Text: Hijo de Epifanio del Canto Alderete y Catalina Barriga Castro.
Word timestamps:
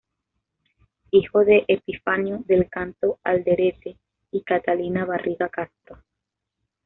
Hijo 1.11 1.45
de 1.45 1.63
Epifanio 1.67 2.39
del 2.47 2.67
Canto 2.71 3.19
Alderete 3.23 3.99
y 4.31 4.41
Catalina 4.41 5.05
Barriga 5.05 5.47
Castro. 5.47 5.99